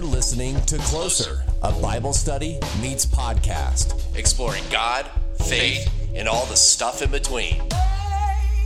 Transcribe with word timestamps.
You're 0.00 0.08
listening 0.08 0.58
to 0.62 0.78
Closer, 0.78 1.44
a 1.62 1.72
Bible 1.72 2.14
study 2.14 2.58
meets 2.80 3.04
podcast, 3.04 4.16
exploring 4.16 4.64
God, 4.70 5.04
faith, 5.44 5.92
and 6.14 6.26
all 6.26 6.46
the 6.46 6.56
stuff 6.56 7.02
in 7.02 7.10
between. 7.10 7.60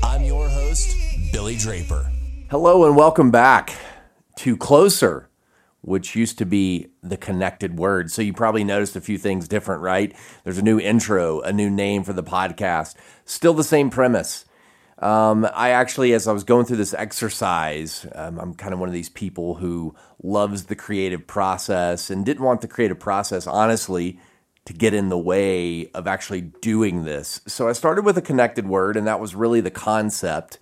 I'm 0.04 0.22
your 0.22 0.48
host, 0.48 0.96
Billy 1.32 1.56
Draper. 1.56 2.08
Hello 2.52 2.84
and 2.86 2.94
welcome 2.94 3.32
back 3.32 3.74
to 4.36 4.56
Closer, 4.56 5.28
which 5.80 6.14
used 6.14 6.38
to 6.38 6.46
be 6.46 6.90
the 7.02 7.16
connected 7.16 7.80
word. 7.80 8.12
So 8.12 8.22
you 8.22 8.32
probably 8.32 8.62
noticed 8.62 8.94
a 8.94 9.00
few 9.00 9.18
things 9.18 9.48
different, 9.48 9.82
right? 9.82 10.14
There's 10.44 10.58
a 10.58 10.62
new 10.62 10.78
intro, 10.78 11.40
a 11.40 11.52
new 11.52 11.68
name 11.68 12.04
for 12.04 12.12
the 12.12 12.22
podcast, 12.22 12.94
still 13.24 13.54
the 13.54 13.64
same 13.64 13.90
premise. 13.90 14.44
Um, 14.98 15.46
I 15.54 15.70
actually, 15.70 16.12
as 16.12 16.28
I 16.28 16.32
was 16.32 16.44
going 16.44 16.66
through 16.66 16.76
this 16.76 16.94
exercise, 16.94 18.06
um, 18.14 18.38
I'm 18.38 18.54
kind 18.54 18.72
of 18.72 18.78
one 18.78 18.88
of 18.88 18.92
these 18.92 19.08
people 19.08 19.56
who 19.56 19.94
loves 20.22 20.64
the 20.64 20.76
creative 20.76 21.26
process 21.26 22.10
and 22.10 22.24
didn't 22.24 22.44
want 22.44 22.60
the 22.60 22.68
creative 22.68 23.00
process, 23.00 23.46
honestly, 23.46 24.20
to 24.66 24.72
get 24.72 24.94
in 24.94 25.08
the 25.08 25.18
way 25.18 25.90
of 25.92 26.06
actually 26.06 26.40
doing 26.40 27.04
this. 27.04 27.40
So 27.46 27.68
I 27.68 27.72
started 27.72 28.04
with 28.04 28.16
a 28.16 28.22
connected 28.22 28.66
word, 28.66 28.96
and 28.96 29.06
that 29.06 29.20
was 29.20 29.34
really 29.34 29.60
the 29.60 29.70
concept. 29.70 30.58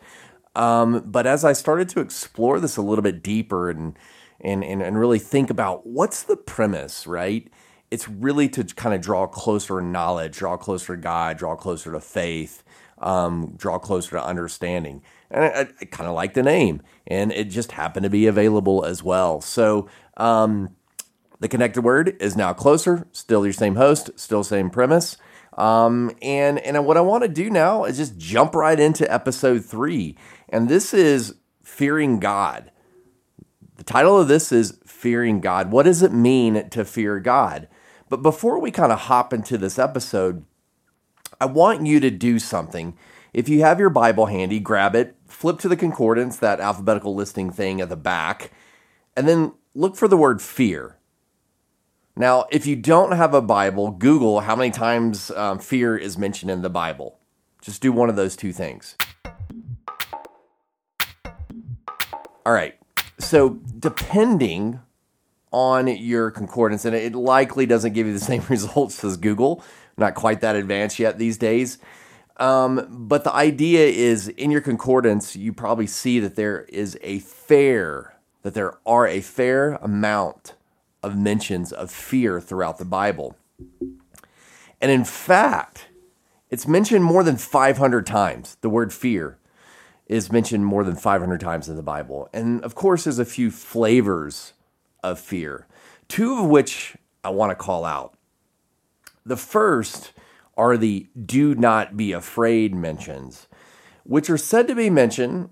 Um, 0.56 1.02
but 1.06 1.26
as 1.26 1.44
I 1.44 1.52
started 1.52 1.88
to 1.90 2.00
explore 2.00 2.58
this 2.58 2.76
a 2.76 2.82
little 2.82 3.02
bit 3.02 3.22
deeper 3.22 3.70
and, 3.70 3.96
and, 4.40 4.64
and, 4.64 4.82
and 4.82 4.98
really 4.98 5.18
think 5.18 5.50
about 5.50 5.86
what's 5.86 6.22
the 6.22 6.36
premise, 6.36 7.06
right? 7.06 7.48
It's 7.90 8.08
really 8.08 8.48
to 8.50 8.64
kind 8.64 8.94
of 8.94 9.02
draw 9.02 9.26
closer 9.26 9.80
knowledge, 9.80 10.38
draw 10.38 10.56
closer 10.56 10.96
to 10.96 11.02
God, 11.02 11.36
draw 11.36 11.54
closer 11.54 11.92
to 11.92 12.00
faith 12.00 12.64
um, 13.02 13.54
draw 13.56 13.78
closer 13.78 14.12
to 14.12 14.24
understanding. 14.24 15.02
And 15.30 15.44
I, 15.44 15.68
I 15.80 15.84
kind 15.86 16.08
of 16.08 16.14
like 16.14 16.34
the 16.34 16.42
name, 16.42 16.82
and 17.06 17.32
it 17.32 17.44
just 17.44 17.72
happened 17.72 18.04
to 18.04 18.10
be 18.10 18.26
available 18.26 18.84
as 18.84 19.02
well. 19.02 19.40
So 19.40 19.88
um, 20.16 20.76
the 21.40 21.48
connected 21.48 21.82
word 21.82 22.16
is 22.20 22.36
now 22.36 22.52
closer, 22.52 23.06
still 23.12 23.44
your 23.44 23.52
same 23.52 23.76
host, 23.76 24.10
still 24.16 24.44
same 24.44 24.70
premise. 24.70 25.16
Um, 25.58 26.12
and 26.22 26.58
and 26.60 26.86
what 26.86 26.96
I 26.96 27.02
want 27.02 27.24
to 27.24 27.28
do 27.28 27.50
now 27.50 27.84
is 27.84 27.98
just 27.98 28.16
jump 28.16 28.54
right 28.54 28.78
into 28.78 29.12
episode 29.12 29.64
three, 29.64 30.16
and 30.48 30.68
this 30.68 30.94
is 30.94 31.34
fearing 31.62 32.20
God. 32.20 32.70
The 33.76 33.84
title 33.84 34.18
of 34.18 34.28
this 34.28 34.52
is 34.52 34.78
fearing 34.86 35.40
God. 35.40 35.72
What 35.72 35.82
does 35.82 36.02
it 36.02 36.12
mean 36.12 36.68
to 36.70 36.84
fear 36.84 37.18
God? 37.20 37.68
But 38.08 38.22
before 38.22 38.58
we 38.60 38.70
kind 38.70 38.92
of 38.92 39.00
hop 39.00 39.32
into 39.32 39.58
this 39.58 39.78
episode, 39.78 40.44
I 41.42 41.46
want 41.46 41.84
you 41.84 41.98
to 41.98 42.08
do 42.08 42.38
something. 42.38 42.96
If 43.34 43.48
you 43.48 43.62
have 43.62 43.80
your 43.80 43.90
Bible 43.90 44.26
handy, 44.26 44.60
grab 44.60 44.94
it, 44.94 45.16
flip 45.26 45.58
to 45.58 45.68
the 45.68 45.76
concordance, 45.76 46.36
that 46.36 46.60
alphabetical 46.60 47.16
listing 47.16 47.50
thing 47.50 47.80
at 47.80 47.88
the 47.88 47.96
back, 47.96 48.52
and 49.16 49.26
then 49.26 49.54
look 49.74 49.96
for 49.96 50.06
the 50.06 50.16
word 50.16 50.40
fear. 50.40 50.98
Now, 52.14 52.44
if 52.52 52.64
you 52.64 52.76
don't 52.76 53.10
have 53.10 53.34
a 53.34 53.42
Bible, 53.42 53.90
Google 53.90 54.38
how 54.38 54.54
many 54.54 54.70
times 54.70 55.32
um, 55.32 55.58
fear 55.58 55.96
is 55.96 56.16
mentioned 56.16 56.48
in 56.48 56.62
the 56.62 56.70
Bible. 56.70 57.18
Just 57.60 57.82
do 57.82 57.90
one 57.90 58.08
of 58.08 58.14
those 58.14 58.36
two 58.36 58.52
things. 58.52 58.96
All 62.46 62.52
right. 62.52 62.78
So, 63.18 63.58
depending 63.80 64.78
on 65.52 65.88
your 65.88 66.30
concordance, 66.30 66.84
and 66.84 66.94
it 66.94 67.16
likely 67.16 67.66
doesn't 67.66 67.94
give 67.94 68.06
you 68.06 68.12
the 68.12 68.20
same 68.20 68.44
results 68.48 69.02
as 69.02 69.16
Google, 69.16 69.64
not 69.96 70.14
quite 70.14 70.40
that 70.40 70.56
advanced 70.56 70.98
yet 70.98 71.18
these 71.18 71.38
days. 71.38 71.78
Um, 72.38 72.86
but 72.88 73.24
the 73.24 73.34
idea 73.34 73.86
is 73.86 74.28
in 74.28 74.50
your 74.50 74.60
concordance, 74.60 75.36
you 75.36 75.52
probably 75.52 75.86
see 75.86 76.18
that 76.20 76.34
there 76.34 76.62
is 76.64 76.98
a 77.02 77.20
fair, 77.20 78.16
that 78.42 78.54
there 78.54 78.78
are 78.86 79.06
a 79.06 79.20
fair 79.20 79.74
amount 79.74 80.54
of 81.02 81.16
mentions 81.16 81.72
of 81.72 81.90
fear 81.90 82.40
throughout 82.40 82.78
the 82.78 82.84
Bible. 82.84 83.36
And 84.80 84.90
in 84.90 85.04
fact, 85.04 85.88
it's 86.50 86.66
mentioned 86.66 87.04
more 87.04 87.22
than 87.22 87.36
500 87.36 88.06
times. 88.06 88.56
The 88.60 88.68
word 88.68 88.92
fear 88.92 89.38
is 90.06 90.32
mentioned 90.32 90.66
more 90.66 90.84
than 90.84 90.96
500 90.96 91.40
times 91.40 91.68
in 91.68 91.76
the 91.76 91.82
Bible. 91.82 92.28
And 92.32 92.62
of 92.64 92.74
course, 92.74 93.04
there's 93.04 93.18
a 93.18 93.24
few 93.24 93.50
flavors 93.50 94.52
of 95.02 95.18
fear, 95.18 95.66
two 96.08 96.38
of 96.38 96.46
which 96.46 96.96
I 97.24 97.30
want 97.30 97.50
to 97.50 97.54
call 97.54 97.84
out. 97.84 98.14
The 99.24 99.36
first 99.36 100.12
are 100.56 100.76
the 100.76 101.08
do 101.24 101.54
not 101.54 101.96
be 101.96 102.12
afraid 102.12 102.74
mentions, 102.74 103.48
which 104.04 104.28
are 104.28 104.38
said 104.38 104.68
to 104.68 104.74
be 104.74 104.90
mentioned 104.90 105.50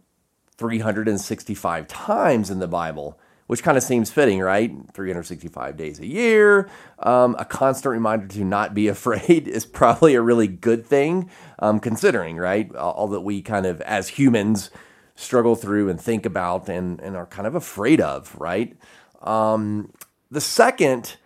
365 0.57 1.89
times 1.89 2.51
in 2.51 2.59
the 2.59 2.69
Bible, 2.69 3.19
which 3.47 3.63
kind 3.63 3.79
of 3.79 3.83
seems 3.83 4.11
fitting, 4.11 4.41
right? 4.41 4.73
365 4.93 5.77
days 5.77 5.99
a 5.99 6.07
year. 6.07 6.69
Um, 6.99 7.35
a 7.39 7.45
constant 7.45 7.93
reminder 7.93 8.27
to 8.29 8.45
not 8.45 8.75
be 8.75 8.89
afraid 8.89 9.49
is 9.49 9.65
probably 9.65 10.15
a 10.15 10.23
really 10.23 10.49
good 10.49 10.85
thing, 10.85 11.31
um, 11.59 11.81
considering, 11.81 12.37
right? 12.37 12.75
All 12.77 13.09
that 13.09 13.23
we 13.23 13.41
kind 13.41 13.67
of, 13.67 13.81
as 13.83 14.09
humans, 14.09 14.71
struggle 15.15 15.55
through 15.55 15.89
and 15.89 16.01
think 16.01 16.27
about 16.27 16.69
and, 16.69 17.01
and 17.01 17.17
are 17.17 17.27
kind 17.27 17.47
of 17.47 17.55
afraid 17.55 18.01
of, 18.01 18.35
right? 18.39 18.77
Um, 19.23 19.93
the 20.31 20.41
second 20.41 21.17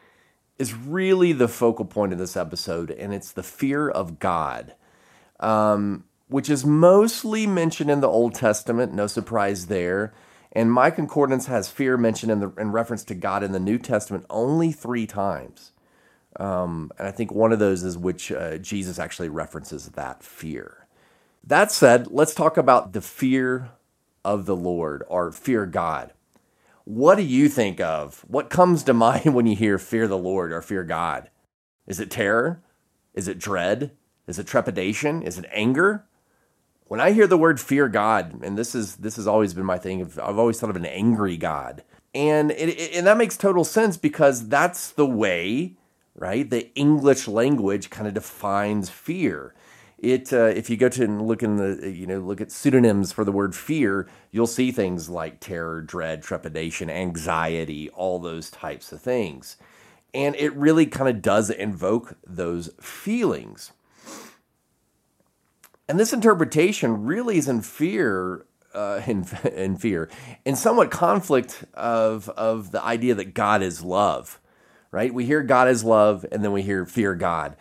is 0.59 0.75
really 0.75 1.32
the 1.32 1.48
focal 1.48 1.84
point 1.84 2.12
of 2.12 2.19
this 2.19 2.37
episode, 2.37 2.91
and 2.91 3.12
it's 3.12 3.32
the 3.32 3.42
fear 3.42 3.88
of 3.88 4.19
God, 4.19 4.75
um, 5.41 6.04
which 6.28 6.48
is 6.48 6.65
mostly 6.65 7.47
mentioned 7.47 7.91
in 7.91 8.00
the 8.00 8.09
Old 8.09 8.34
Testament. 8.34 8.93
No 8.93 9.06
surprise 9.06 9.66
there. 9.66 10.12
And 10.53 10.72
my 10.72 10.91
concordance 10.91 11.47
has 11.47 11.69
fear 11.69 11.97
mentioned 11.97 12.31
in, 12.31 12.38
the, 12.38 12.53
in 12.56 12.70
reference 12.70 13.03
to 13.04 13.14
God 13.14 13.43
in 13.43 13.50
the 13.50 13.59
New 13.59 13.78
Testament 13.78 14.25
only 14.31 14.70
three 14.70 15.06
times. 15.06 15.72
Um, 16.37 16.93
and 16.98 17.09
I 17.09 17.10
think 17.10 17.32
one 17.32 17.53
of 17.53 17.59
those 17.59 17.82
is 17.82 17.98
which 17.98 18.31
uh, 18.31 18.59
Jesus 18.59 18.98
actually 18.98 19.28
references 19.28 19.88
that 19.91 20.22
fear. 20.22 20.87
That 21.43 21.72
said, 21.72 22.09
let's 22.10 22.34
talk 22.34 22.56
about 22.56 22.93
the 22.93 23.00
fear 23.00 23.70
of 24.25 24.47
the 24.47 24.56
Lord 24.56 25.04
or 25.09 25.32
fear 25.32 25.66
God. 25.66 26.12
What 26.84 27.17
do 27.17 27.22
you 27.22 27.49
think 27.49 27.81
of? 27.81 28.25
What 28.28 28.50
comes 28.50 28.83
to 28.84 28.95
mind 28.95 29.34
when 29.34 29.47
you 29.47 29.56
hear 29.56 29.78
fear 29.78 30.06
the 30.06 30.19
Lord 30.19 30.53
or 30.53 30.62
fear 30.62 30.84
God? 30.84 31.31
Is 31.87 32.00
it 32.00 32.11
terror? 32.11 32.62
Is 33.15 33.28
it 33.28 33.39
dread? 33.39 33.93
Is 34.27 34.39
it 34.39 34.47
trepidation? 34.47 35.23
Is 35.23 35.39
it 35.39 35.47
anger? 35.53 36.06
When 36.87 37.00
I 37.00 37.12
hear 37.12 37.27
the 37.27 37.39
word 37.39 37.61
fear 37.61 37.89
God, 37.89 38.43
and 38.43 38.59
this 38.59 38.75
is 38.75 38.97
this 38.97 39.17
has 39.17 39.27
always 39.27 39.55
been 39.55 39.65
my 39.65 39.78
thing, 39.78 40.03
I've 40.03 40.39
always 40.39 40.61
thought 40.61 40.71
of 40.71 40.77
an 40.77 40.84
angry 40.84 41.37
God, 41.37 41.83
and 42.15 42.50
it, 42.50 42.69
it, 42.69 42.94
and 42.94 43.06
that 43.06 43.17
makes 43.17 43.37
total 43.37 43.65
sense 43.65 43.97
because 43.97 44.49
that's 44.49 44.91
the 44.91 45.06
way, 45.06 45.77
right? 46.15 46.49
The 46.49 46.73
English 46.75 47.27
language 47.27 47.91
kind 47.91 48.06
of 48.06 48.15
defines 48.15 48.91
fear 48.91 49.55
it 50.04 50.32
uh, 50.32 50.44
if 50.44 50.69
you 50.69 50.76
go 50.76 50.88
to 50.88 51.03
and 51.03 51.26
look 51.26 51.42
in 51.42 51.56
the 51.56 51.91
you 51.91 52.06
know 52.06 52.19
look 52.19 52.41
at 52.41 52.53
pseudonyms 52.53 53.12
for 53.12 53.25
the 53.25 53.32
word 53.32 53.54
fear 53.54 54.09
you'll 54.31 54.47
see 54.47 54.70
things 54.70 55.09
like 55.09 55.41
terror 55.41 55.81
dread 55.81 56.22
trepidation 56.22 56.91
anxiety 56.91 57.88
all 57.91 58.19
those 58.19 58.50
types 58.50 58.93
of 58.93 59.00
things. 59.00 59.56
And 60.12 60.37
it 60.37 60.54
really 60.54 60.87
kind 60.87 61.09
of 61.10 61.22
does 61.22 61.50
invoke 61.50 62.16
those 62.25 62.70
feelings. 62.81 63.72
And 65.88 65.98
this 65.98 66.12
interpretation 66.12 67.04
really 67.04 67.37
is 67.37 67.48
in 67.48 67.62
fear 67.62 68.47
uh, 68.72 69.00
in, 69.06 69.26
in 69.53 69.76
fear 69.76 70.10
in 70.44 70.56
somewhat 70.56 70.91
conflict 70.91 71.64
of 71.75 72.28
of 72.31 72.70
the 72.72 72.82
idea 72.82 73.14
that 73.14 73.34
god 73.34 73.62
is 73.62 73.82
love 73.82 74.41
right? 74.91 75.12
We 75.12 75.25
hear 75.26 75.43
god 75.43 75.66
is 75.66 75.82
love 75.82 76.25
and 76.31 76.44
then 76.44 76.53
we 76.53 76.62
hear 76.62 76.87
fear 76.87 77.16
god 77.16 77.56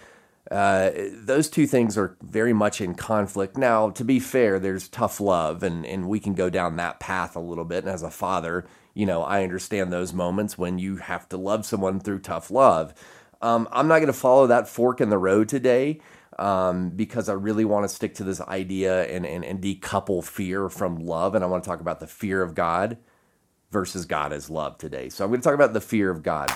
uh, 0.51 0.91
those 1.13 1.49
two 1.49 1.65
things 1.65 1.97
are 1.97 2.17
very 2.21 2.53
much 2.53 2.81
in 2.81 2.95
conflict. 2.95 3.57
Now, 3.57 3.89
to 3.91 4.03
be 4.03 4.19
fair, 4.19 4.59
there's 4.59 4.87
tough 4.89 5.19
love, 5.19 5.63
and, 5.63 5.85
and 5.85 6.09
we 6.09 6.19
can 6.19 6.33
go 6.33 6.49
down 6.49 6.75
that 6.77 6.99
path 6.99 7.35
a 7.35 7.39
little 7.39 7.65
bit. 7.65 7.85
And 7.85 7.93
as 7.93 8.03
a 8.03 8.11
father, 8.11 8.65
you 8.93 9.05
know, 9.05 9.23
I 9.23 9.43
understand 9.43 9.91
those 9.91 10.13
moments 10.13 10.57
when 10.57 10.79
you 10.79 10.97
have 10.97 11.27
to 11.29 11.37
love 11.37 11.65
someone 11.65 11.99
through 11.99 12.19
tough 12.19 12.51
love. 12.51 12.93
Um, 13.41 13.67
I'm 13.71 13.87
not 13.87 13.97
going 13.97 14.07
to 14.07 14.13
follow 14.13 14.47
that 14.47 14.67
fork 14.67 15.01
in 15.01 15.09
the 15.09 15.17
road 15.17 15.49
today 15.49 15.99
um, 16.39 16.89
because 16.89 17.29
I 17.29 17.33
really 17.33 17.65
want 17.65 17.89
to 17.89 17.93
stick 17.93 18.15
to 18.15 18.23
this 18.23 18.41
idea 18.41 19.05
and, 19.05 19.25
and, 19.25 19.43
and 19.43 19.61
decouple 19.61 20.23
fear 20.23 20.69
from 20.69 20.97
love. 20.97 21.35
And 21.35 21.43
I 21.43 21.47
want 21.47 21.63
to 21.63 21.69
talk 21.69 21.81
about 21.81 21.99
the 21.99 22.07
fear 22.07 22.41
of 22.41 22.55
God 22.55 22.97
versus 23.71 24.05
God 24.05 24.31
as 24.33 24.49
love 24.49 24.77
today. 24.77 25.09
So 25.09 25.23
I'm 25.23 25.31
going 25.31 25.41
to 25.41 25.43
talk 25.43 25.55
about 25.55 25.73
the 25.73 25.81
fear 25.81 26.09
of 26.09 26.21
God. 26.21 26.51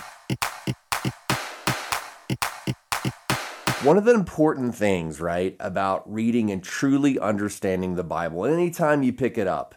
One 3.87 3.97
of 3.97 4.03
the 4.03 4.13
important 4.13 4.75
things, 4.75 5.21
right, 5.21 5.55
about 5.61 6.13
reading 6.13 6.51
and 6.51 6.61
truly 6.61 7.17
understanding 7.17 7.95
the 7.95 8.03
Bible, 8.03 8.45
anytime 8.45 9.01
you 9.01 9.13
pick 9.13 9.37
it 9.37 9.47
up, 9.47 9.75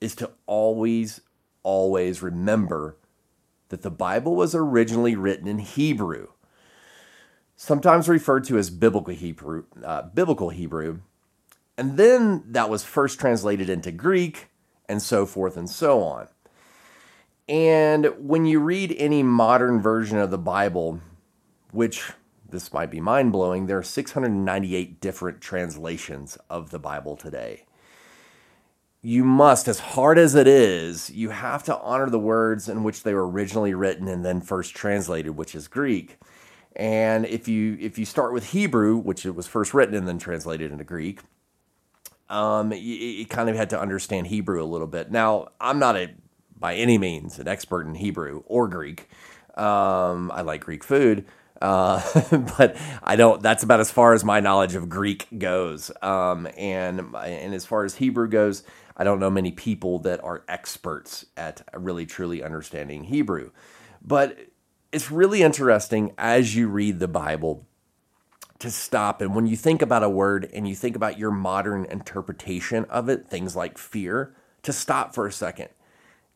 is 0.00 0.16
to 0.16 0.32
always, 0.46 1.20
always 1.62 2.20
remember 2.20 2.96
that 3.68 3.82
the 3.82 3.92
Bible 3.92 4.34
was 4.34 4.56
originally 4.56 5.14
written 5.14 5.46
in 5.46 5.60
Hebrew, 5.60 6.30
sometimes 7.54 8.08
referred 8.08 8.42
to 8.46 8.58
as 8.58 8.70
biblical 8.70 9.14
Hebrew, 9.14 9.66
uh, 9.84 10.02
biblical 10.02 10.48
Hebrew, 10.48 11.02
and 11.78 11.96
then 11.96 12.42
that 12.48 12.68
was 12.68 12.82
first 12.82 13.20
translated 13.20 13.70
into 13.70 13.92
Greek, 13.92 14.48
and 14.88 15.00
so 15.00 15.26
forth 15.26 15.56
and 15.56 15.70
so 15.70 16.02
on. 16.02 16.26
And 17.48 18.06
when 18.18 18.46
you 18.46 18.58
read 18.58 18.96
any 18.98 19.22
modern 19.22 19.80
version 19.80 20.18
of 20.18 20.32
the 20.32 20.38
Bible, 20.38 20.98
which 21.70 22.10
this 22.54 22.72
might 22.72 22.90
be 22.90 23.00
mind 23.00 23.32
blowing, 23.32 23.66
there 23.66 23.78
are 23.78 23.82
698 23.82 25.00
different 25.00 25.40
translations 25.40 26.38
of 26.48 26.70
the 26.70 26.78
Bible 26.78 27.16
today. 27.16 27.66
You 29.02 29.24
must, 29.24 29.68
as 29.68 29.80
hard 29.80 30.16
as 30.16 30.34
it 30.34 30.46
is, 30.46 31.10
you 31.10 31.30
have 31.30 31.62
to 31.64 31.76
honor 31.78 32.08
the 32.08 32.18
words 32.18 32.68
in 32.68 32.84
which 32.84 33.02
they 33.02 33.12
were 33.12 33.28
originally 33.28 33.74
written 33.74 34.08
and 34.08 34.24
then 34.24 34.40
first 34.40 34.74
translated, 34.74 35.36
which 35.36 35.54
is 35.54 35.68
Greek. 35.68 36.16
And 36.76 37.26
if 37.26 37.46
you 37.46 37.76
if 37.80 37.98
you 37.98 38.04
start 38.04 38.32
with 38.32 38.50
Hebrew, 38.50 38.96
which 38.96 39.26
it 39.26 39.34
was 39.34 39.46
first 39.46 39.74
written 39.74 39.94
and 39.94 40.08
then 40.08 40.18
translated 40.18 40.72
into 40.72 40.84
Greek, 40.84 41.20
um, 42.30 42.72
you, 42.72 42.78
you 42.78 43.26
kind 43.26 43.50
of 43.50 43.56
had 43.56 43.70
to 43.70 43.80
understand 43.80 44.28
Hebrew 44.28 44.62
a 44.62 44.64
little 44.64 44.86
bit. 44.86 45.10
Now, 45.10 45.48
I'm 45.60 45.78
not 45.78 45.96
a 45.96 46.14
by 46.56 46.76
any 46.76 46.98
means 46.98 47.38
an 47.38 47.48
expert 47.48 47.86
in 47.86 47.96
Hebrew 47.96 48.42
or 48.46 48.68
Greek. 48.68 49.08
Um, 49.56 50.30
I 50.32 50.40
like 50.40 50.62
Greek 50.62 50.82
food, 50.82 51.26
uh, 51.60 52.00
but 52.58 52.76
I 53.02 53.16
don't. 53.16 53.42
That's 53.42 53.62
about 53.62 53.80
as 53.80 53.90
far 53.90 54.12
as 54.12 54.24
my 54.24 54.40
knowledge 54.40 54.74
of 54.74 54.88
Greek 54.88 55.26
goes. 55.38 55.90
Um, 56.02 56.48
and 56.56 57.00
and 57.14 57.54
as 57.54 57.64
far 57.64 57.84
as 57.84 57.96
Hebrew 57.96 58.28
goes, 58.28 58.64
I 58.96 59.04
don't 59.04 59.20
know 59.20 59.30
many 59.30 59.52
people 59.52 59.98
that 60.00 60.22
are 60.22 60.44
experts 60.48 61.26
at 61.36 61.62
really 61.76 62.06
truly 62.06 62.42
understanding 62.42 63.04
Hebrew. 63.04 63.50
But 64.02 64.38
it's 64.92 65.10
really 65.10 65.42
interesting 65.42 66.12
as 66.18 66.54
you 66.54 66.68
read 66.68 67.00
the 67.00 67.08
Bible 67.08 67.66
to 68.60 68.70
stop 68.70 69.20
and 69.20 69.34
when 69.34 69.46
you 69.46 69.56
think 69.56 69.82
about 69.82 70.04
a 70.04 70.08
word 70.08 70.48
and 70.54 70.68
you 70.68 70.74
think 70.74 70.94
about 70.94 71.18
your 71.18 71.32
modern 71.32 71.84
interpretation 71.86 72.84
of 72.86 73.08
it, 73.08 73.26
things 73.26 73.56
like 73.56 73.76
fear, 73.76 74.34
to 74.62 74.72
stop 74.72 75.14
for 75.14 75.26
a 75.26 75.32
second 75.32 75.68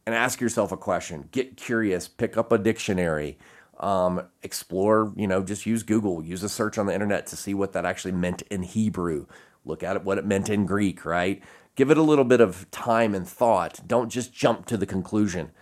and 0.04 0.14
ask 0.14 0.40
yourself 0.40 0.72
a 0.72 0.76
question. 0.76 1.28
Get 1.30 1.56
curious, 1.56 2.08
pick 2.08 2.36
up 2.36 2.50
a 2.50 2.58
dictionary, 2.58 3.38
um, 3.78 4.22
explore, 4.42 5.12
you 5.16 5.26
know, 5.26 5.42
just 5.42 5.66
use 5.66 5.82
Google, 5.82 6.22
use 6.24 6.42
a 6.42 6.48
search 6.48 6.78
on 6.78 6.86
the 6.86 6.94
internet 6.94 7.26
to 7.28 7.36
see 7.36 7.54
what 7.54 7.72
that 7.72 7.84
actually 7.84 8.12
meant 8.12 8.42
in 8.42 8.62
Hebrew. 8.62 9.26
Look 9.64 9.82
at 9.82 9.96
it, 9.96 10.04
what 10.04 10.18
it 10.18 10.26
meant 10.26 10.48
in 10.48 10.66
Greek, 10.66 11.04
right? 11.04 11.42
Give 11.76 11.90
it 11.90 11.98
a 11.98 12.02
little 12.02 12.24
bit 12.24 12.40
of 12.40 12.70
time 12.70 13.14
and 13.14 13.28
thought. 13.28 13.80
Don't 13.86 14.08
just 14.08 14.32
jump 14.32 14.66
to 14.66 14.76
the 14.76 14.86
conclusion 14.86 15.52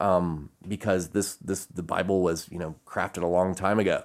um, 0.00 0.50
because 0.66 1.08
this 1.08 1.36
this 1.36 1.66
the 1.66 1.82
Bible 1.82 2.22
was 2.22 2.48
you 2.50 2.58
know 2.58 2.76
crafted 2.86 3.22
a 3.22 3.26
long 3.26 3.54
time 3.54 3.78
ago, 3.78 4.04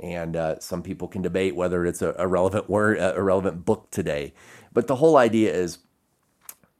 and 0.00 0.36
uh, 0.36 0.58
some 0.60 0.82
people 0.82 1.08
can 1.08 1.22
debate 1.22 1.56
whether 1.56 1.86
it's 1.86 2.02
a, 2.02 2.14
a 2.18 2.26
relevant 2.26 2.68
word, 2.68 2.98
a 2.98 3.22
relevant 3.22 3.64
book 3.64 3.90
today. 3.90 4.34
But 4.72 4.86
the 4.86 4.96
whole 4.96 5.16
idea 5.16 5.54
is 5.54 5.78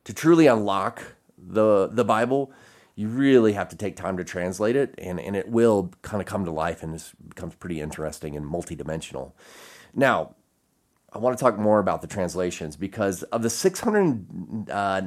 to 0.05 0.13
truly 0.13 0.47
unlock 0.47 1.03
the 1.39 1.89
the 1.89 2.05
Bible. 2.05 2.53
You 2.97 3.09
really 3.09 3.53
have 3.53 3.69
to 3.69 3.77
take 3.77 3.95
time 3.95 4.17
to 4.17 4.25
translate 4.25 4.75
it, 4.75 4.95
and, 4.99 5.21
and 5.21 5.37
it 5.37 5.49
will 5.49 5.93
kind 6.03 6.21
of 6.21 6.27
come 6.27 6.45
to 6.47 6.51
life 6.51 6.83
and 6.83 6.95
this 6.95 7.13
becomes 7.29 7.55
pretty 7.55 7.81
interesting 7.81 8.35
and 8.35 8.45
multidimensional. 8.45 9.35
Now, 9.95 10.35
I 11.13 11.19
want 11.19 11.39
to 11.39 11.43
talk 11.43 11.59
more 11.59 11.79
about 11.79 12.03
the 12.03 12.09
translations 12.09 12.77
because 12.77 13.23
of 13.25 13.43
the 13.43 13.51
698 13.51 14.71
uh, 14.71 15.01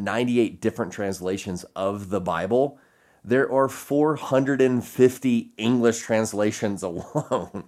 different 0.60 0.94
translations 0.94 1.64
of 1.76 2.10
the 2.10 2.22
Bible, 2.22 2.80
there 3.24 3.52
are 3.52 3.68
450 3.68 5.52
English 5.58 6.00
translations 6.00 6.84
alone. 6.84 7.66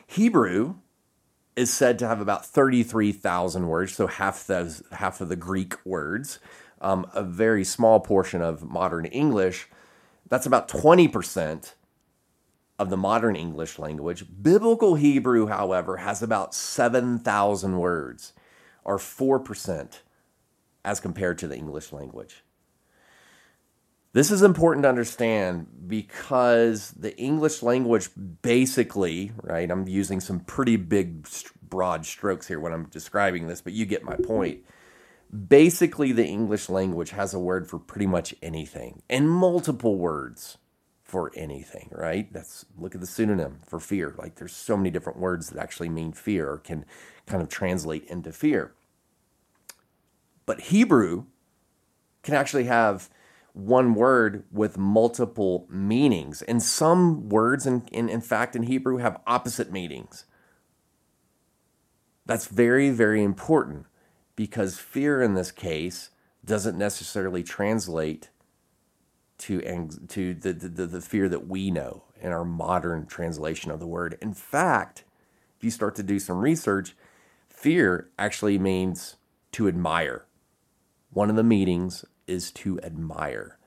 Hebrew 0.07 0.75
is 1.55 1.71
said 1.71 1.99
to 1.99 2.07
have 2.07 2.19
about 2.19 2.45
33,000 2.45 3.67
words, 3.67 3.93
so 3.93 4.07
half, 4.07 4.45
those, 4.47 4.83
half 4.91 5.21
of 5.21 5.29
the 5.29 5.35
Greek 5.35 5.75
words, 5.85 6.39
um, 6.81 7.05
a 7.13 7.23
very 7.23 7.63
small 7.63 7.99
portion 7.99 8.41
of 8.41 8.63
modern 8.63 9.05
English. 9.05 9.67
That's 10.29 10.45
about 10.45 10.67
20% 10.67 11.73
of 12.79 12.89
the 12.89 12.97
modern 12.97 13.35
English 13.35 13.77
language. 13.77 14.25
Biblical 14.41 14.95
Hebrew, 14.95 15.47
however, 15.47 15.97
has 15.97 16.23
about 16.23 16.55
7,000 16.55 17.77
words, 17.77 18.33
or 18.83 18.97
4% 18.97 19.99
as 20.83 20.99
compared 20.99 21.37
to 21.37 21.47
the 21.47 21.55
English 21.55 21.93
language. 21.93 22.43
This 24.13 24.29
is 24.29 24.43
important 24.43 24.83
to 24.83 24.89
understand 24.89 25.67
because 25.87 26.91
the 26.91 27.17
English 27.17 27.63
language 27.63 28.09
basically, 28.43 29.31
right? 29.41 29.69
I'm 29.69 29.87
using 29.87 30.19
some 30.19 30.39
pretty 30.39 30.75
big, 30.75 31.27
broad 31.61 32.05
strokes 32.05 32.47
here 32.47 32.59
when 32.59 32.73
I'm 32.73 32.85
describing 32.85 33.47
this, 33.47 33.61
but 33.61 33.73
you 33.73 33.85
get 33.87 34.03
my 34.03 34.15
point. 34.15 34.59
Basically, 35.47 36.11
the 36.11 36.27
English 36.27 36.69
language 36.69 37.09
has 37.09 37.33
a 37.33 37.39
word 37.39 37.67
for 37.67 37.79
pretty 37.79 38.05
much 38.05 38.35
anything 38.43 39.01
and 39.09 39.27
multiple 39.27 39.97
words 39.97 40.59
for 41.03 41.31
anything, 41.35 41.89
right? 41.91 42.31
That's 42.31 42.65
look 42.77 42.93
at 42.93 43.01
the 43.01 43.07
synonym 43.07 43.61
for 43.65 43.79
fear. 43.79 44.13
Like 44.15 44.35
there's 44.35 44.55
so 44.55 44.77
many 44.77 44.91
different 44.91 45.17
words 45.17 45.49
that 45.49 45.59
actually 45.59 45.89
mean 45.89 46.13
fear 46.13 46.51
or 46.51 46.57
can 46.59 46.85
kind 47.25 47.41
of 47.41 47.49
translate 47.49 48.03
into 48.05 48.31
fear. 48.31 48.73
But 50.45 50.59
Hebrew 50.59 51.25
can 52.21 52.35
actually 52.35 52.65
have 52.65 53.09
one 53.53 53.93
word 53.93 54.43
with 54.51 54.77
multiple 54.77 55.67
meanings. 55.69 56.41
And 56.41 56.61
some 56.61 57.29
words, 57.29 57.65
in, 57.65 57.83
in, 57.91 58.09
in 58.09 58.21
fact, 58.21 58.55
in 58.55 58.63
Hebrew 58.63 58.97
have 58.97 59.21
opposite 59.25 59.71
meanings. 59.71 60.25
That's 62.25 62.47
very, 62.47 62.89
very 62.89 63.23
important 63.23 63.85
because 64.35 64.79
fear 64.79 65.21
in 65.21 65.35
this 65.35 65.51
case 65.51 66.09
doesn't 66.43 66.77
necessarily 66.77 67.43
translate 67.43 68.29
to, 69.37 69.61
to 70.07 70.33
the, 70.33 70.53
the, 70.53 70.87
the 70.87 71.01
fear 71.01 71.29
that 71.29 71.47
we 71.47 71.69
know 71.69 72.03
in 72.19 72.31
our 72.31 72.45
modern 72.45 73.05
translation 73.05 73.71
of 73.71 73.79
the 73.79 73.87
word. 73.87 74.17
In 74.21 74.33
fact, 74.33 75.03
if 75.57 75.63
you 75.63 75.69
start 75.69 75.95
to 75.95 76.03
do 76.03 76.17
some 76.17 76.37
research, 76.37 76.95
fear 77.49 78.09
actually 78.17 78.57
means 78.57 79.17
to 79.51 79.67
admire 79.67 80.25
one 81.11 81.29
of 81.29 81.35
the 81.35 81.43
meetings 81.43 82.05
is 82.27 82.51
to 82.51 82.79
admire. 82.81 83.57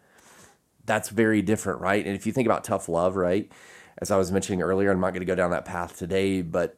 That's 0.85 1.09
very 1.09 1.43
different, 1.43 1.81
right? 1.81 2.05
And 2.05 2.15
if 2.15 2.27
you 2.27 2.33
think 2.33 2.47
about 2.47 2.65
tough 2.65 2.89
love, 2.89 3.17
right? 3.17 3.51
As 3.99 4.11
I 4.11 4.17
was 4.17 4.31
mentioning 4.31 4.63
earlier, 4.63 4.91
I'm 4.91 5.01
not 5.01 5.11
going 5.11 5.21
to 5.21 5.27
go 5.27 5.35
down 5.35 5.51
that 5.51 5.65
path 5.65 5.97
today, 5.97 6.43
but 6.43 6.77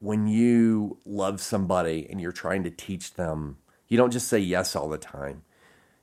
when 0.00 0.26
you 0.26 0.98
love 1.04 1.40
somebody 1.40 2.06
and 2.10 2.20
you're 2.20 2.32
trying 2.32 2.64
to 2.64 2.70
teach 2.70 3.14
them, 3.14 3.58
you 3.88 3.96
don't 3.96 4.10
just 4.10 4.28
say 4.28 4.38
yes 4.38 4.74
all 4.74 4.88
the 4.88 4.98
time. 4.98 5.42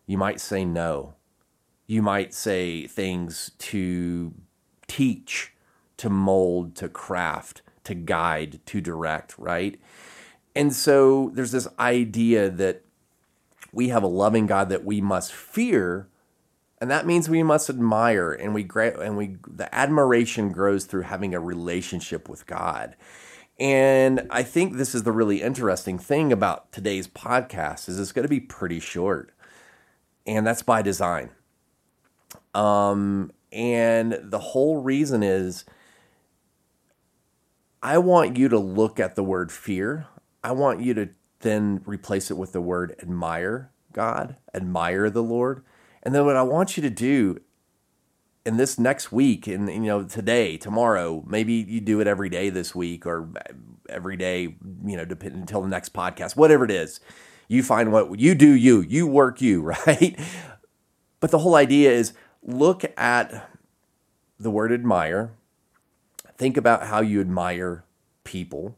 You 0.05 0.17
might 0.17 0.39
say 0.39 0.63
no. 0.65 1.15
You 1.85 2.01
might 2.01 2.33
say 2.33 2.87
things 2.87 3.51
to 3.59 4.33
teach, 4.87 5.53
to 5.97 6.09
mold, 6.09 6.75
to 6.75 6.89
craft, 6.89 7.61
to 7.85 7.95
guide, 7.95 8.59
to 8.67 8.81
direct, 8.81 9.37
right? 9.37 9.79
And 10.55 10.73
so 10.73 11.31
there's 11.33 11.51
this 11.51 11.67
idea 11.79 12.49
that 12.49 12.83
we 13.77 13.89
have 13.89 14.03
a 14.03 14.07
loving 14.07 14.47
God 14.47 14.69
that 14.69 14.83
we 14.83 15.01
must 15.01 15.31
fear, 15.31 16.07
and 16.81 16.89
that 16.89 17.05
means 17.05 17.29
we 17.29 17.43
must 17.43 17.69
admire, 17.69 18.31
and 18.33 18.53
we 18.53 18.67
and 18.75 19.15
we 19.15 19.37
the 19.47 19.69
admiration 19.73 20.51
grows 20.51 20.85
through 20.85 21.03
having 21.03 21.35
a 21.35 21.39
relationship 21.39 22.27
with 22.27 22.47
God. 22.47 22.95
And 23.59 24.27
I 24.29 24.43
think 24.43 24.73
this 24.73 24.95
is 24.95 25.03
the 25.03 25.11
really 25.11 25.41
interesting 25.41 25.99
thing 25.99 26.33
about 26.33 26.71
today's 26.71 27.07
podcast 27.07 27.87
is 27.87 27.99
it's 27.99 28.11
going 28.11 28.23
to 28.23 28.29
be 28.29 28.39
pretty 28.39 28.79
short, 28.79 29.31
and 30.25 30.45
that's 30.45 30.63
by 30.63 30.81
design. 30.81 31.29
Um, 32.55 33.31
And 33.51 34.19
the 34.21 34.39
whole 34.39 34.81
reason 34.81 35.23
is 35.23 35.65
I 37.81 37.97
want 37.97 38.37
you 38.37 38.49
to 38.49 38.59
look 38.59 38.99
at 38.99 39.15
the 39.15 39.23
word 39.23 39.51
fear. 39.51 40.07
I 40.43 40.51
want 40.51 40.81
you 40.81 40.93
to 40.95 41.09
then 41.39 41.81
replace 41.85 42.31
it 42.31 42.37
with 42.37 42.51
the 42.51 42.61
word 42.61 42.95
admire 43.01 43.71
God, 43.97 44.35
admire 44.53 45.09
the 45.09 45.23
Lord. 45.23 45.63
And 46.03 46.13
then 46.13 46.23
what 46.23 46.35
I 46.35 46.43
want 46.43 46.77
you 46.77 46.83
to 46.83 46.89
do 46.89 47.39
in 48.45 48.57
this 48.57 48.77
next 48.77 49.11
week, 49.11 49.47
and 49.47 49.67
you 49.67 49.79
know, 49.79 50.03
today, 50.03 50.55
tomorrow, 50.55 51.23
maybe 51.27 51.53
you 51.53 51.81
do 51.81 51.99
it 51.99 52.05
every 52.05 52.29
day 52.29 52.51
this 52.51 52.75
week 52.75 53.07
or 53.07 53.27
every 53.89 54.15
day, 54.15 54.55
you 54.85 54.95
know, 54.95 55.03
depending 55.03 55.41
until 55.41 55.61
the 55.61 55.67
next 55.67 55.93
podcast, 55.93 56.35
whatever 56.35 56.63
it 56.63 56.69
is. 56.69 56.99
You 57.47 57.63
find 57.63 57.91
what 57.91 58.19
you 58.19 58.35
do, 58.35 58.51
you, 58.51 58.81
you 58.81 59.07
work 59.07 59.41
you, 59.41 59.61
right? 59.87 60.17
But 61.19 61.31
the 61.31 61.39
whole 61.39 61.55
idea 61.55 61.91
is 61.91 62.13
look 62.43 62.85
at 62.97 63.49
the 64.39 64.51
word 64.51 64.71
admire, 64.71 65.31
think 66.37 66.55
about 66.55 66.85
how 66.87 67.01
you 67.01 67.19
admire 67.19 67.83
people, 68.23 68.77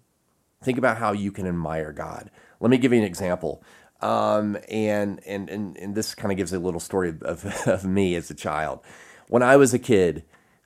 think 0.62 0.78
about 0.78 0.98
how 0.98 1.12
you 1.12 1.32
can 1.32 1.48
admire 1.48 1.92
God. 1.92 2.30
Let 2.60 2.72
me 2.72 2.78
give 2.78 2.92
you 2.92 3.00
an 3.00 3.06
example. 3.06 3.64
Um, 4.02 4.58
and, 4.70 5.22
and, 5.26 5.50
and, 5.50 5.78
and 5.78 5.96
this 5.96 6.16
kind 6.16 6.32
of 6.32 6.38
gives 6.38 6.54
a 6.54 6.60
little 6.60 6.80
story 6.80 7.14
of, 7.22 7.46
of 7.68 7.86
me 7.86 8.16
as 8.16 8.30
a 8.30 8.36
child. 8.36 8.80
When 9.28 9.44
I 9.44 9.58
was 9.58 9.74
a 9.74 9.80
kid, 9.80 10.24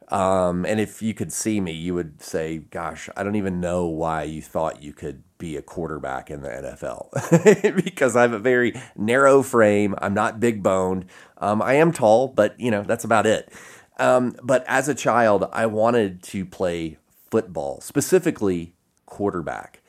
um, 0.10 0.66
and 0.66 0.80
if 0.80 1.02
you 1.02 1.14
could 1.14 1.32
see 1.32 1.60
me, 1.60 1.72
you 1.72 1.96
would 1.96 2.22
say, 2.22 2.60
Gosh, 2.60 3.10
I 3.16 3.24
don't 3.24 3.36
even 3.36 3.60
know 3.60 3.86
why 3.88 4.24
you 4.24 4.42
thought 4.42 4.84
you 4.84 4.94
could 4.94 5.24
be 5.38 5.58
a 5.58 5.62
quarterback 5.62 6.30
in 6.30 6.42
the 6.42 6.50
NFL 6.50 7.76
because 7.84 8.16
I 8.16 8.22
have 8.22 8.34
a 8.34 8.40
very 8.40 8.74
narrow 8.96 9.42
frame. 9.42 9.96
I'm 9.98 10.14
not 10.14 10.40
big 10.40 10.62
boned. 10.62 11.06
Um, 11.38 11.62
I 11.62 11.74
am 11.76 11.92
tall, 11.92 12.28
but 12.28 12.60
you 12.60 12.72
know, 12.72 12.84
that's 12.84 13.04
about 13.04 13.26
it. 13.26 13.52
Um, 13.98 14.36
but 14.42 14.64
as 14.68 14.88
a 14.88 14.96
child, 14.96 15.48
I 15.52 15.66
wanted 15.66 16.24
to 16.24 16.46
play 16.46 16.98
football, 17.30 17.82
specifically 17.82 18.76
quarterback. 19.06 19.82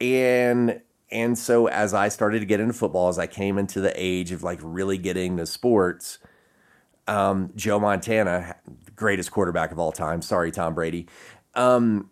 And 0.00 0.80
and 1.12 1.36
so 1.36 1.66
as 1.66 1.92
I 1.92 2.08
started 2.08 2.40
to 2.40 2.46
get 2.46 2.60
into 2.60 2.72
football, 2.72 3.08
as 3.08 3.18
I 3.18 3.26
came 3.26 3.58
into 3.58 3.80
the 3.80 3.92
age 3.96 4.30
of 4.32 4.42
like 4.42 4.60
really 4.62 4.96
getting 4.96 5.36
to 5.38 5.46
sports, 5.46 6.18
um, 7.08 7.50
Joe 7.56 7.80
Montana, 7.80 8.56
greatest 8.94 9.32
quarterback 9.32 9.72
of 9.72 9.78
all 9.78 9.90
time, 9.90 10.22
sorry, 10.22 10.52
Tom 10.52 10.74
Brady, 10.74 11.08
um, 11.54 12.10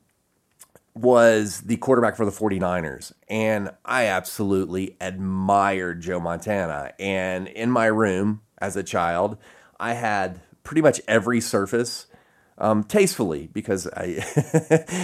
was 0.95 1.61
the 1.61 1.77
quarterback 1.77 2.17
for 2.17 2.25
the 2.25 2.33
49ers. 2.33 3.13
And 3.29 3.71
I 3.85 4.07
absolutely 4.07 4.97
admired 5.01 6.01
Joe 6.01 6.19
Montana. 6.19 6.93
And 6.99 7.47
in 7.47 7.71
my 7.71 7.87
room 7.87 8.43
as 8.59 8.77
a 8.77 8.83
child, 8.83 9.39
I 9.79 9.93
had 9.93 10.41
pretty 10.65 10.83
much 10.83 11.01
every 11.07 11.41
surface 11.41 12.08
um, 12.59 12.85
tastefully 12.85 13.49
because 13.53 13.87
I 13.97 14.25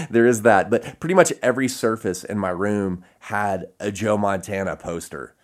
there 0.10 0.26
is 0.26 0.42
that. 0.42 0.70
But 0.70 1.00
pretty 1.00 1.14
much 1.14 1.32
every 1.42 1.68
surface 1.68 2.24
in 2.24 2.38
my 2.38 2.50
room 2.50 3.04
had 3.20 3.66
a 3.80 3.90
Joe 3.90 4.18
Montana 4.18 4.76
poster, 4.76 5.34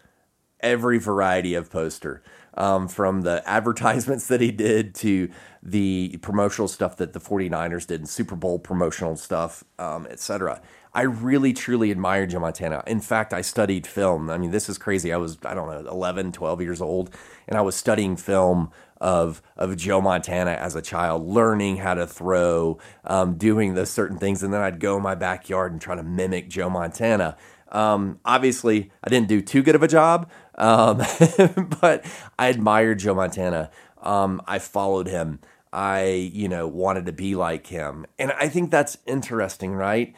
every 0.61 0.99
variety 0.99 1.55
of 1.55 1.71
poster, 1.71 2.23
um, 2.55 2.89
from 2.89 3.23
the 3.23 3.43
advertisements 3.49 4.27
that 4.29 4.41
he 4.41 4.51
did 4.51 4.95
to 4.97 5.31
the 5.63 6.19
promotional 6.23 6.69
stuff 6.69 6.97
that 6.97 7.13
the 7.13 7.21
49ers 7.21 7.87
did 7.87 8.01
and 8.01 8.09
Super 8.09 8.37
Bowl 8.37 8.59
promotional 8.59 9.17
stuff, 9.17 9.65
um, 9.79 10.07
etc. 10.07 10.61
I 10.93 11.03
really 11.03 11.53
truly 11.53 11.93
admire 11.93 12.27
Joe 12.27 12.41
Montana. 12.41 12.83
In 12.87 13.01
fact, 13.01 13.33
I 13.33 13.43
studied 13.43 13.87
film. 13.87 14.29
I 14.29 14.39
mean, 14.39 14.51
this 14.51 14.69
is 14.69 14.77
crazy. 14.77 15.13
I 15.13 15.19
was, 15.19 15.39
I 15.45 15.55
don't 15.55 15.69
know, 15.69 15.89
11, 15.89 16.33
12 16.33 16.61
years 16.61 16.81
old, 16.81 17.15
and 17.47 17.57
I 17.57 17.61
was 17.61 17.77
studying 17.77 18.17
film 18.17 18.73
of 19.01 19.41
of 19.57 19.77
Joe 19.77 20.01
Montana 20.01 20.53
as 20.53 20.77
a 20.77 20.83
child, 20.83 21.27
learning 21.27 21.79
how 21.79 21.95
to 21.95 22.07
throw, 22.07 22.79
um, 23.05 23.37
doing 23.37 23.75
those 23.75 23.91
certain 23.91 24.19
things, 24.19 24.43
and 24.43 24.53
then 24.53 24.61
I'd 24.61 24.81
go 24.81 24.97
in 24.97 25.03
my 25.03 25.15
backyard 25.15 25.73
and 25.73 25.81
try 25.81 25.95
to 25.95 26.03
mimic 26.03 26.49
Joe 26.49 26.69
Montana. 26.69 27.37
Um, 27.73 28.21
obviously, 28.25 28.91
I 29.03 29.09
didn't 29.09 29.29
do 29.29 29.41
too 29.41 29.63
good 29.63 29.75
of 29.75 29.83
a 29.83 29.89
job, 29.89 30.31
um, 30.57 30.99
but 31.81 32.05
I 32.39 32.49
admired 32.49 32.99
Joe 32.99 33.15
Montana. 33.15 33.71
Um, 34.03 34.43
I 34.47 34.59
followed 34.59 35.07
him. 35.07 35.41
I, 35.73 36.31
you 36.33 36.49
know, 36.49 36.67
wanted 36.67 37.07
to 37.07 37.13
be 37.13 37.37
like 37.37 37.69
him, 37.69 38.05
and 38.19 38.33
I 38.33 38.49
think 38.49 38.71
that's 38.71 38.99
interesting, 39.07 39.73
right? 39.73 40.15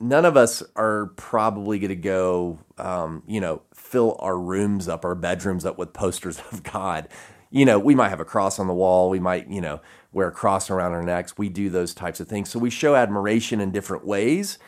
None 0.00 0.24
of 0.24 0.36
us 0.36 0.62
are 0.76 1.12
probably 1.16 1.78
going 1.78 1.88
to 1.90 1.96
go, 1.96 2.58
um, 2.78 3.22
you 3.26 3.40
know, 3.40 3.62
fill 3.74 4.16
our 4.20 4.36
rooms 4.36 4.88
up, 4.88 5.04
our 5.04 5.14
bedrooms 5.14 5.64
up 5.64 5.78
with 5.78 5.92
posters 5.92 6.40
of 6.52 6.62
God 6.64 7.08
you 7.50 7.64
know, 7.64 7.78
we 7.78 7.94
might 7.94 8.10
have 8.10 8.20
a 8.20 8.24
cross 8.24 8.58
on 8.58 8.66
the 8.66 8.74
wall. 8.74 9.10
We 9.10 9.20
might, 9.20 9.48
you 9.48 9.60
know, 9.60 9.80
wear 10.12 10.28
a 10.28 10.32
cross 10.32 10.70
around 10.70 10.92
our 10.92 11.02
necks. 11.02 11.38
We 11.38 11.48
do 11.48 11.70
those 11.70 11.94
types 11.94 12.20
of 12.20 12.28
things. 12.28 12.50
So 12.50 12.58
we 12.58 12.70
show 12.70 12.94
admiration 12.94 13.60
in 13.60 13.70
different 13.70 14.06
ways. 14.06 14.58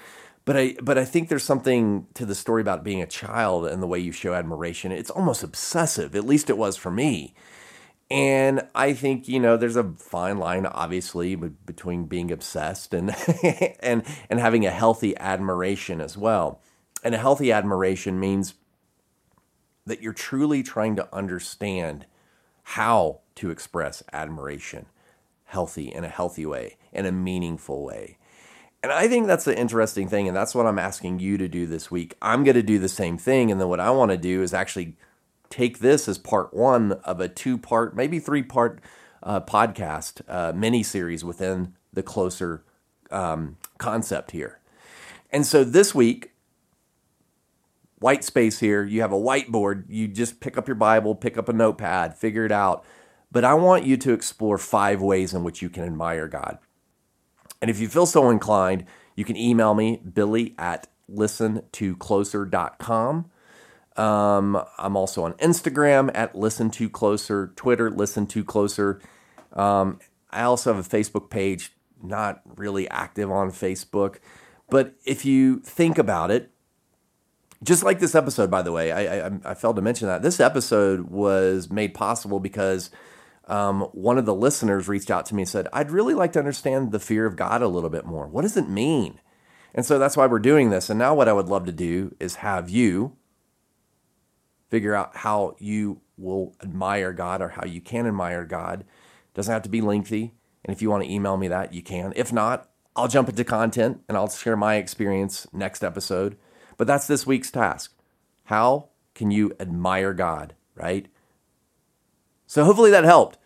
But 0.44 0.56
I, 0.56 0.76
but 0.82 0.96
I 0.96 1.04
think 1.04 1.28
there's 1.28 1.44
something 1.44 2.06
to 2.14 2.24
the 2.24 2.34
story 2.34 2.62
about 2.62 2.82
being 2.82 3.02
a 3.02 3.06
child 3.06 3.66
and 3.66 3.82
the 3.82 3.86
way 3.86 3.98
you 3.98 4.12
show 4.12 4.34
admiration. 4.34 4.90
It's 4.90 5.10
almost 5.10 5.42
obsessive. 5.42 6.16
At 6.16 6.24
least 6.24 6.48
it 6.48 6.56
was 6.56 6.76
for 6.76 6.90
me. 6.90 7.34
And 8.10 8.66
I 8.74 8.92
think 8.92 9.28
you 9.28 9.38
know 9.38 9.56
there's 9.56 9.76
a 9.76 9.92
fine 9.92 10.38
line, 10.38 10.66
obviously, 10.66 11.36
between 11.36 12.06
being 12.06 12.32
obsessed 12.32 12.92
and 12.92 13.14
and 13.80 14.02
and 14.28 14.40
having 14.40 14.66
a 14.66 14.72
healthy 14.72 15.16
admiration 15.18 16.00
as 16.00 16.18
well. 16.18 16.60
And 17.04 17.14
a 17.14 17.18
healthy 17.18 17.52
admiration 17.52 18.18
means 18.18 18.54
that 19.86 20.02
you're 20.02 20.12
truly 20.12 20.62
trying 20.64 20.96
to 20.96 21.14
understand 21.14 22.06
how 22.74 23.18
to 23.34 23.50
express 23.50 24.00
admiration 24.12 24.86
healthy 25.46 25.88
in 25.92 26.04
a 26.04 26.08
healthy 26.08 26.46
way, 26.46 26.76
in 26.92 27.04
a 27.04 27.10
meaningful 27.10 27.82
way. 27.82 28.16
And 28.80 28.92
I 28.92 29.08
think 29.08 29.26
that's 29.26 29.44
the 29.44 29.58
interesting 29.58 30.08
thing. 30.08 30.28
And 30.28 30.36
that's 30.36 30.54
what 30.54 30.66
I'm 30.66 30.78
asking 30.78 31.18
you 31.18 31.36
to 31.36 31.48
do 31.48 31.66
this 31.66 31.90
week. 31.90 32.14
I'm 32.22 32.44
going 32.44 32.54
to 32.54 32.62
do 32.62 32.78
the 32.78 32.88
same 32.88 33.18
thing. 33.18 33.50
And 33.50 33.60
then 33.60 33.68
what 33.68 33.80
I 33.80 33.90
want 33.90 34.12
to 34.12 34.16
do 34.16 34.40
is 34.40 34.54
actually 34.54 34.96
take 35.48 35.80
this 35.80 36.08
as 36.08 36.16
part 36.16 36.54
one 36.54 36.92
of 37.04 37.18
a 37.20 37.28
two 37.28 37.58
part, 37.58 37.96
maybe 37.96 38.20
three 38.20 38.44
part 38.44 38.80
uh, 39.24 39.40
podcast 39.40 40.22
uh, 40.28 40.52
mini 40.54 40.84
series 40.84 41.24
within 41.24 41.74
the 41.92 42.04
closer 42.04 42.62
um, 43.10 43.56
concept 43.78 44.30
here. 44.30 44.60
And 45.32 45.44
so 45.44 45.64
this 45.64 45.92
week, 45.92 46.30
white 48.00 48.24
space 48.24 48.58
here. 48.58 48.82
You 48.82 49.02
have 49.02 49.12
a 49.12 49.16
whiteboard. 49.16 49.84
You 49.88 50.08
just 50.08 50.40
pick 50.40 50.58
up 50.58 50.66
your 50.66 50.74
Bible, 50.74 51.14
pick 51.14 51.38
up 51.38 51.48
a 51.48 51.52
notepad, 51.52 52.16
figure 52.16 52.44
it 52.44 52.52
out. 52.52 52.84
But 53.30 53.44
I 53.44 53.54
want 53.54 53.84
you 53.84 53.96
to 53.98 54.12
explore 54.12 54.58
five 54.58 55.00
ways 55.00 55.32
in 55.32 55.44
which 55.44 55.62
you 55.62 55.70
can 55.70 55.84
admire 55.84 56.26
God. 56.26 56.58
And 57.62 57.70
if 57.70 57.78
you 57.78 57.86
feel 57.88 58.06
so 58.06 58.30
inclined, 58.30 58.86
you 59.14 59.24
can 59.24 59.36
email 59.36 59.74
me, 59.74 59.98
billy 59.98 60.56
at 60.58 60.88
listentocloser.com. 61.08 63.30
Um, 63.96 64.64
I'm 64.78 64.96
also 64.96 65.24
on 65.24 65.32
Instagram 65.34 66.10
at 66.14 66.34
listen 66.34 66.70
to 66.70 66.88
closer, 66.88 67.52
Twitter, 67.54 67.90
listen 67.90 68.26
to 68.28 68.42
closer. 68.42 69.02
Um, 69.52 69.98
I 70.30 70.42
also 70.42 70.72
have 70.72 70.84
a 70.84 70.88
Facebook 70.88 71.28
page, 71.28 71.72
not 72.02 72.40
really 72.56 72.88
active 72.88 73.30
on 73.30 73.50
Facebook. 73.50 74.16
But 74.70 74.94
if 75.04 75.24
you 75.24 75.58
think 75.60 75.98
about 75.98 76.30
it, 76.30 76.50
just 77.62 77.82
like 77.82 78.00
this 78.00 78.14
episode, 78.14 78.50
by 78.50 78.62
the 78.62 78.72
way, 78.72 78.92
I, 78.92 79.26
I, 79.26 79.30
I 79.44 79.54
failed 79.54 79.76
to 79.76 79.82
mention 79.82 80.08
that 80.08 80.22
this 80.22 80.40
episode 80.40 81.10
was 81.10 81.70
made 81.70 81.94
possible 81.94 82.40
because 82.40 82.90
um, 83.48 83.82
one 83.92 84.18
of 84.18 84.26
the 84.26 84.34
listeners 84.34 84.88
reached 84.88 85.10
out 85.10 85.26
to 85.26 85.34
me 85.34 85.42
and 85.42 85.48
said, 85.48 85.68
"I'd 85.72 85.90
really 85.90 86.14
like 86.14 86.32
to 86.32 86.38
understand 86.38 86.92
the 86.92 87.00
fear 87.00 87.26
of 87.26 87.36
God 87.36 87.62
a 87.62 87.68
little 87.68 87.90
bit 87.90 88.06
more. 88.06 88.26
What 88.26 88.42
does 88.42 88.56
it 88.56 88.68
mean?" 88.68 89.20
And 89.74 89.86
so 89.86 89.98
that's 89.98 90.16
why 90.16 90.26
we're 90.26 90.38
doing 90.38 90.70
this. 90.70 90.90
And 90.90 90.98
now, 90.98 91.14
what 91.14 91.28
I 91.28 91.32
would 91.32 91.48
love 91.48 91.66
to 91.66 91.72
do 91.72 92.14
is 92.18 92.36
have 92.36 92.70
you 92.70 93.16
figure 94.70 94.94
out 94.94 95.16
how 95.16 95.56
you 95.58 96.00
will 96.16 96.54
admire 96.62 97.12
God 97.12 97.42
or 97.42 97.48
how 97.50 97.66
you 97.66 97.80
can 97.80 98.06
admire 98.06 98.44
God. 98.44 98.80
It 98.80 99.34
doesn't 99.34 99.52
have 99.52 99.62
to 99.62 99.68
be 99.68 99.80
lengthy. 99.80 100.34
And 100.64 100.74
if 100.74 100.80
you 100.80 100.90
want 100.90 101.02
to 101.04 101.10
email 101.10 101.36
me 101.36 101.48
that, 101.48 101.74
you 101.74 101.82
can. 101.82 102.12
If 102.16 102.32
not, 102.32 102.68
I'll 102.94 103.08
jump 103.08 103.28
into 103.28 103.44
content 103.44 104.02
and 104.08 104.16
I'll 104.16 104.28
share 104.28 104.56
my 104.56 104.76
experience 104.76 105.46
next 105.52 105.82
episode. 105.82 106.36
But 106.80 106.86
that's 106.86 107.06
this 107.06 107.26
week's 107.26 107.50
task. 107.50 107.92
How 108.44 108.88
can 109.14 109.30
you 109.30 109.54
admire 109.60 110.14
God, 110.14 110.54
right? 110.74 111.08
So 112.46 112.64
hopefully 112.64 112.90
that 112.90 113.04
helped. 113.04 113.36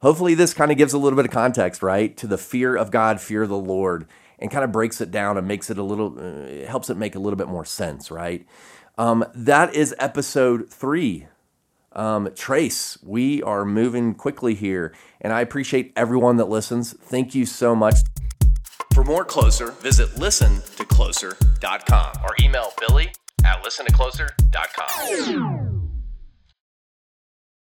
Hopefully 0.00 0.34
this 0.34 0.52
kind 0.52 0.72
of 0.72 0.76
gives 0.76 0.92
a 0.92 0.98
little 0.98 1.16
bit 1.16 1.24
of 1.24 1.30
context, 1.30 1.80
right, 1.80 2.16
to 2.16 2.26
the 2.26 2.36
fear 2.36 2.74
of 2.74 2.90
God, 2.90 3.20
fear 3.20 3.44
of 3.44 3.50
the 3.50 3.56
Lord, 3.56 4.08
and 4.40 4.50
kind 4.50 4.64
of 4.64 4.72
breaks 4.72 5.00
it 5.00 5.12
down 5.12 5.38
and 5.38 5.46
makes 5.46 5.70
it 5.70 5.78
a 5.78 5.82
little, 5.84 6.18
uh, 6.18 6.66
helps 6.66 6.90
it 6.90 6.96
make 6.96 7.14
a 7.14 7.20
little 7.20 7.36
bit 7.36 7.46
more 7.46 7.64
sense, 7.64 8.10
right? 8.10 8.44
Um, 8.98 9.24
that 9.32 9.76
is 9.76 9.94
episode 10.00 10.68
three. 10.68 11.28
Um, 11.92 12.30
Trace, 12.34 12.98
we 13.00 13.44
are 13.44 13.64
moving 13.64 14.12
quickly 14.12 14.56
here, 14.56 14.92
and 15.20 15.32
I 15.32 15.40
appreciate 15.40 15.92
everyone 15.94 16.36
that 16.38 16.48
listens. 16.48 16.94
Thank 16.94 17.32
you 17.36 17.46
so 17.46 17.76
much. 17.76 17.98
For 18.92 19.04
more 19.04 19.24
Closer, 19.24 19.70
visit 19.72 20.10
listentocloser.com 20.16 22.12
or 22.22 22.34
email 22.40 22.72
billy 22.78 23.12
at 23.44 23.64
listentocloser.com. 23.64 25.81